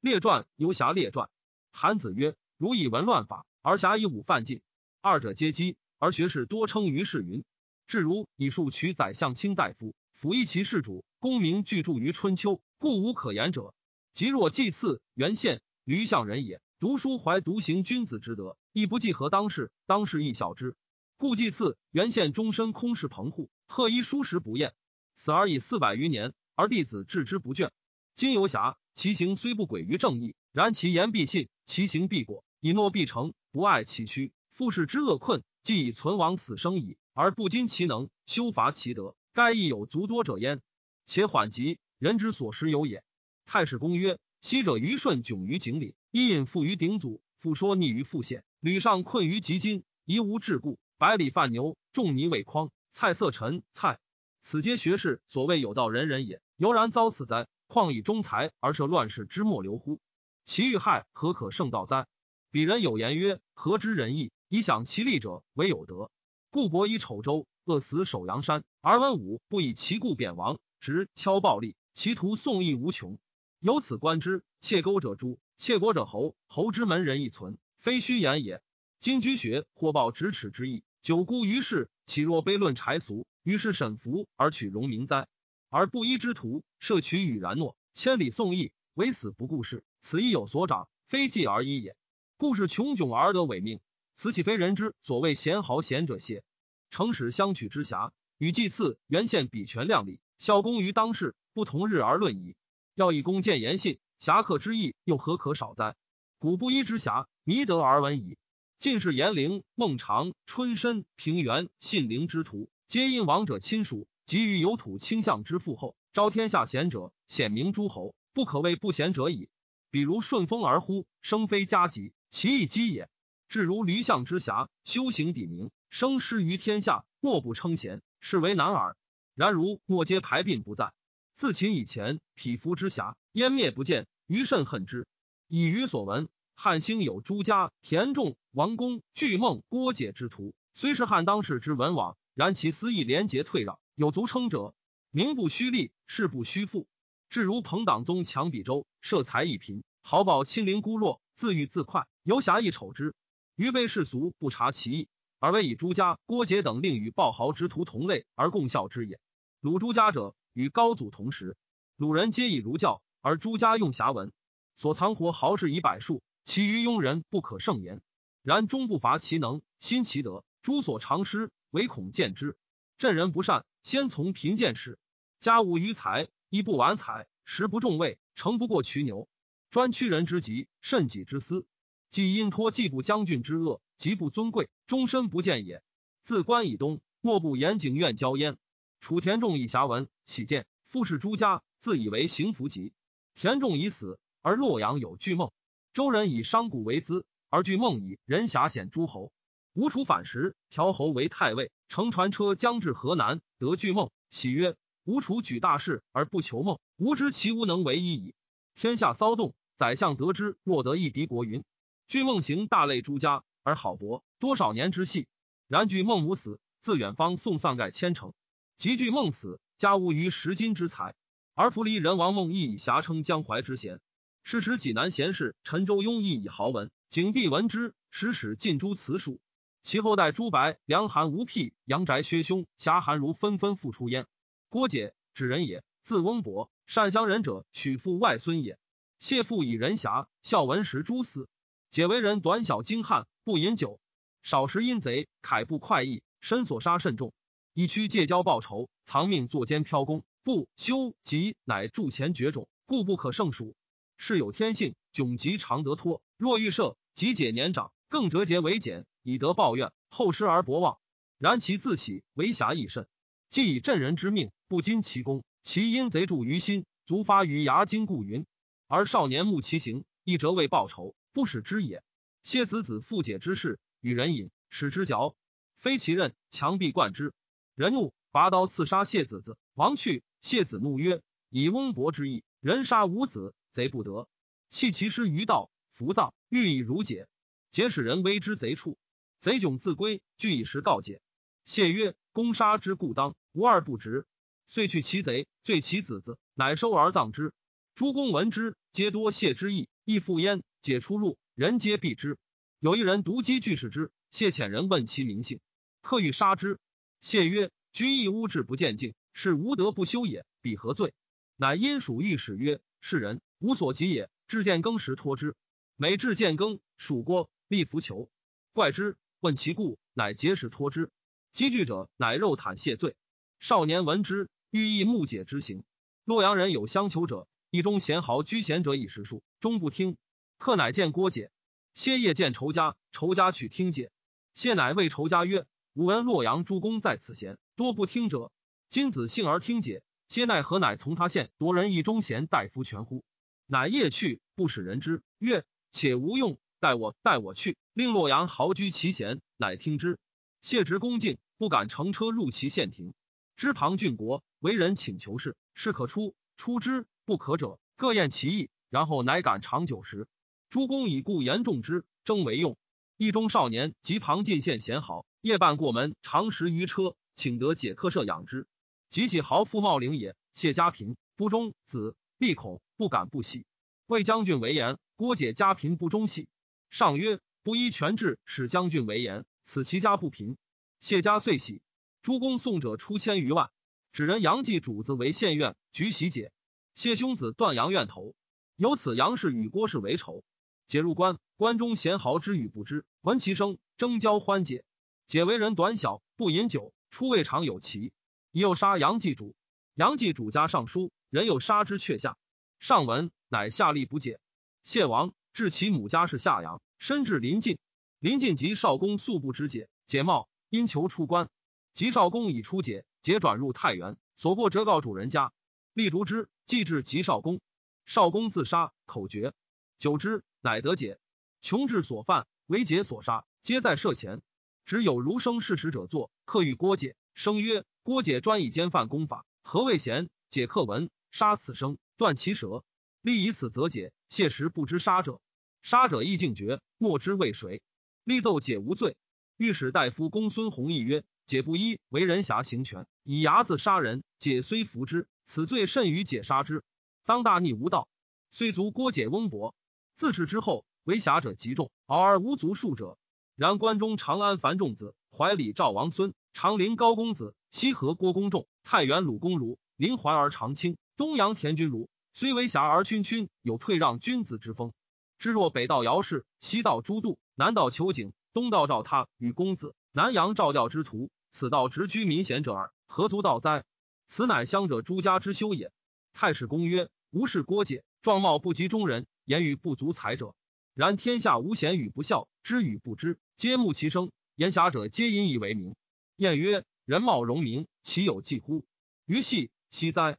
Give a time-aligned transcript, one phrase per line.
[0.00, 1.28] 列传游侠列传。
[1.72, 4.62] 韩子曰：如以文乱法，而侠以武犯禁，
[5.02, 5.76] 二者皆讥。
[5.98, 7.44] 而学士多称于世云。
[7.86, 13.74] 至如以数取宰相卿大夫，辅一其事主，功名俱著于春秋，故无可言者。
[14.14, 16.62] 即若祭祀元献，驴相人也。
[16.78, 20.74] 读书怀独行君子之德，亦不计合当世，当世亦小之。
[21.18, 24.72] 故祭祀元献终身空室棚户，贺衣书食不厌，
[25.14, 27.68] 死而已四百余年，而弟子治之不倦。
[28.14, 34.30] 今游侠，其行虽不轨于正义，然其言必信，其行必果，以诺必成，不爱其躯。
[34.50, 40.60] 复世之恶困，既以存亡死生矣，而不矜其能，修伐其德，该亦有足多者焉。
[41.06, 43.02] 且缓急，人之所食有也。
[43.46, 45.94] 太史公曰：昔者虞舜窘于井里。
[46.10, 48.44] 伊尹附于鼎祖，复说逆于复县。
[48.60, 50.76] 吕尚困于极津，夷无桎梏。
[50.98, 52.70] 百里犯牛，仲尼为匡。
[52.90, 53.98] 蔡色陈蔡，
[54.42, 56.42] 此皆学士所谓有道人人也。
[56.58, 57.48] 犹然遭此哉？
[57.70, 60.00] 况以忠才而设乱世之末流乎？
[60.44, 62.08] 其欲害何可胜道哉？
[62.50, 64.32] 彼人有言曰：何知仁义？
[64.48, 66.10] 以享其利者，为有德。
[66.50, 73.20] 故伯以丑州饿死守阳山，而文武不以其故贬王，执敲暴力，其徒宋义无穷。
[73.60, 75.38] 由此观之，窃钩者诛。
[75.56, 78.60] 窃国者侯，侯之门人亦存，非虚言也。
[78.98, 83.28] 今居学或报咫尺之意，久孤于世，岂若卑论柴俗？
[83.44, 85.28] 于是沈服而取荣名哉？
[85.68, 91.94] 而不依之徒，摄取与然诺，千里送义，唯死不顾事，此亦有所长，非计而已也。
[92.36, 93.80] 故事穷窘而得伪命，
[94.16, 96.42] 此岂非人之所谓贤豪贤者邪？
[96.90, 102.56] 诚使相取之侠，与祭祀原献比权量力，效功于当世，不同日而论矣。
[102.94, 104.00] 要以公见言信。
[104.18, 105.96] 侠客之意又何可少哉？
[106.38, 108.36] 古不一之侠，弥德而闻矣。
[108.78, 119.48] 晋是严陵、孟尝、春申、平原、信陵之徒，皆因王者亲属，及于有土倾向之父后，招天下贤者，显明诸侯，不可谓不贤者矣。
[119.90, 123.08] 比如顺风而呼，生非加急，其义基也。
[123.48, 128.96] 至如驴相之侠，修行砥明，生师于天下，莫不称贤，是为难耳。
[129.36, 130.92] 然如莫皆排并不在。
[131.36, 135.06] 自秦以前，匹夫之侠湮灭不见，余甚恨之。
[135.46, 144.74] 以余所闻，汉兴有朱家、田仲、王公、巨孟、郭解之徒，虽是汉当世之文王，然其私意廉洁退让，有足称者。
[145.12, 146.86] 名不虚立，事不虚负。
[147.28, 153.14] 至如彭党宗强比周，设财一贫，豪宝亲邻孤弱，自欲自快，游侠亦丑之。
[153.56, 155.08] 余辈世俗不察其意，
[155.40, 159.18] 而为以朱家、郭解等令与暴豪之徒同类而共效之也。
[159.60, 160.34] 鲁朱家者。
[160.52, 161.56] 与高祖同时，
[161.96, 164.32] 鲁人皆以儒教，而朱家用侠文，
[164.74, 168.02] 所藏活豪士以百数，其余庸人不可胜言。
[168.42, 170.44] 然终不乏其能，心其德。
[170.60, 172.56] 诸所长师，唯恐见之。
[173.00, 174.98] 镇人不善，先从贫贱始。
[175.38, 179.26] 家无余财，衣不完彩，食不重味，诚不过渠牛。
[179.70, 181.64] 专屈人之急，慎己之私。
[182.10, 185.82] 既因托季布将军之恶，极不尊贵，终身不见也。
[186.20, 188.58] 自关以东，莫不严景院交焉。
[189.00, 192.92] 楚田仲以侠文喜见，复是朱家，自以为行福吉。
[193.34, 195.52] 田仲已死，而洛阳有巨梦。
[195.94, 199.32] 周人以商贾为资，而巨梦以人侠显诸侯。
[199.72, 208.34] 吴楚反时，调侯为太尉，乘船车将至河南，得巨梦，喜曰：“吴楚举大事而不求梦，吾知其无能为一矣。”
[208.74, 211.62] 天下骚动，宰相得之，若得一敌国云。
[212.08, 215.28] 巨梦行大类诸家，而好博多少年之戏。
[215.68, 218.32] 然巨梦无死，自远方送丧盖千城。
[218.76, 221.14] 及巨梦死，家无余十金之财，
[221.54, 224.00] 而弗离人王梦亦以侠称江淮之贤。
[224.42, 229.38] 是时济南贤士陈州庸亦以豪文，景帝闻之，使使进诸辞书。
[229.82, 234.26] 其后代朱白、梁韩、吴辟、杨宅、薛兄、侠韩如纷纷复出焉。
[234.68, 238.78] 郭解，指人也，字翁伯，善乡人者，许父外孙也。
[239.18, 241.48] 谢父以人侠，孝文时诸司。
[241.88, 244.00] 解为人短小精悍，不饮酒，
[244.42, 247.32] 少食阴贼，楷不快意，身所杀甚重。
[247.72, 253.74] 以屈借交报仇，藏命作奸飘功，不修吉，乃铸前绝种，故不可胜数。
[254.16, 256.22] 事有天性，窘急常得脱。
[256.36, 260.98] 若欲赦，即解年长，更折节为简，以德报怨，后失而博望。
[261.38, 263.08] 然其自起为侠亦甚，
[263.48, 268.06] 既以镇人之命，不矜其功，其因贼著于心，足发于牙筋。
[268.06, 268.46] 故云。
[268.86, 272.02] 而少年慕其行，亦折为报仇，不使之也。
[272.42, 275.36] 谢子子复解之事，与人饮，使之嚼，
[275.76, 277.32] 非其任，强必贯之。
[277.74, 279.56] 人怒，拔刀刺杀谢子子。
[279.74, 284.28] 亡去，谢子怒曰：“以翁伯之意，人杀无子，贼不得。
[284.68, 287.28] 弃其师于道，伏葬，欲以如解。
[287.70, 288.98] 解使人危之贼处，
[289.40, 291.22] 贼窘自归，具以时告解。
[291.64, 294.26] 谢曰：‘攻杀之故当，无二不直。’
[294.68, 297.54] 遂去其贼，罪其子子，乃收而葬之。
[297.94, 300.62] 诸公闻之，皆多谢之意，亦复焉。
[300.82, 302.36] 解出入，人皆避之。
[302.78, 305.60] 有一人独击拒使之，谢遣人问其名姓，
[306.02, 306.78] 客欲杀之。
[307.22, 310.44] 谢曰：“居亦污志不见敬，是无德不修也。
[310.60, 311.14] 彼何罪？”
[311.56, 315.54] 乃因属御史曰：“是人无所及也。”至见更时托之。
[315.96, 318.30] 每至见更，蜀郭立伏求，
[318.72, 319.16] 怪之。
[319.40, 321.10] 问其故，乃结使托之。
[321.54, 323.16] 积聚者，乃肉袒谢罪。
[323.58, 325.82] 少年闻之，欲意目解之行。
[326.24, 330.18] 洛阳人有相求者，一中贤豪居贤者以食数，终不听。
[330.58, 331.50] 客乃见郭解。
[331.94, 334.12] 谢夜见仇家，仇家去听解。
[334.52, 338.52] 谢乃谓仇家曰：“吾闻洛阳诸公在此贤，多不听者。
[338.90, 340.78] 今子幸而听解，谢奈何？
[340.78, 343.24] 乃从他县夺人一中贤大夫权乎？”
[343.66, 345.22] 乃夜去，不使人知。
[345.38, 350.18] 曰：“且无用，待我，待我去，令洛阳豪居其贤。”乃听之。
[350.62, 353.12] 谢执恭敬，不敢乘车入其县庭。
[353.54, 360.26] 知庞郡国为人请求事，事可出，出之不可者，各验其意，然后乃敢长久时。
[360.70, 362.78] 诸公以故言重之，征为用。
[363.18, 368.66] 一中少年及庞进献贤豪，夜半过门，常食于车，请得解客舍养之。
[369.10, 373.66] 及其豪富茂陵也，谢家贫，不忠子，必恐，不敢不喜。
[374.06, 376.48] 魏将军为言，郭解家贫不忠细。
[376.90, 380.58] 上曰：不依权制，使将军为言，此其家不贫。
[380.98, 381.80] 谢家遂喜。
[382.20, 383.70] 诸公送者出千余万，
[384.12, 386.52] 指人杨继主子为县院，举喜解。
[386.94, 388.34] 谢兄子断杨院头，
[388.76, 390.44] 由此杨氏与郭氏为仇。
[390.86, 394.84] 解入关，关中贤豪知与不知，闻其声，争交欢解。
[395.26, 398.12] 解为人短小，不饮酒，出未尝有奇。
[398.50, 399.54] 已有杀杨继主，
[399.94, 402.36] 杨继主家上书，人有杀之却下。
[402.80, 404.40] 上文乃下吏不解。
[404.82, 407.76] 谢王至其母家是夏阳，身至临近，
[408.18, 411.50] 临近及少公素不知解，解冒因求出关，
[411.92, 415.52] 及少公已出解，解转入太原，所过折告主人家，
[415.92, 417.60] 立逐之，既至及少公，
[418.06, 419.52] 少公自杀，口诀。
[419.98, 421.18] 久之，乃得解。
[421.60, 424.40] 穷至所犯，为解所杀，皆在舍前。
[424.86, 427.16] 只有儒生事使者作，客欲郭解。
[427.34, 430.30] 生曰：郭解专以奸犯功法，何谓贤？
[430.48, 432.82] 解客闻，杀此生，断其舌。
[433.20, 434.14] 立以此则解。
[434.30, 435.42] 谢时不知杀者，
[435.82, 437.82] 杀者亦敬绝，莫知为谁。
[438.24, 439.16] 立奏解无罪。
[439.56, 446.84] 御史大夫公孙弘毅曰：解不依为人侠行权，以牙子杀人，解虽服之，此罪甚于解杀之。
[447.24, 448.08] 当大逆无道，
[448.50, 449.74] 虽足郭解翁伯。
[450.14, 453.18] 自此之后，为侠者极众，敖而无足数者。
[453.56, 464.92] 然关中长安樊仲子、怀里赵王孙、长陵高公子、西河郭公仲、太原鲁公卢、临淮而长卿、东阳田君如，虽为侠而君君有退让君子之风。
[465.40, 473.84] 知若北道姚氏，西道朱度，南道求景，东道赵他与公子，南阳赵调之徒，此道直居民贤者耳，何足道哉？
[474.26, 475.92] 此乃乡者朱家之修也。
[476.34, 479.26] 太史公曰：吾是郭解，状貌不及中人。
[479.46, 480.54] 言语不足才者，
[480.92, 484.30] 然天下无贤与不孝，知与不知，皆慕其声。
[484.56, 485.96] 言侠者皆因以为名。
[486.36, 488.84] 晏曰：人貌荣名，其有忌乎？
[489.24, 490.36] 于系奚哉？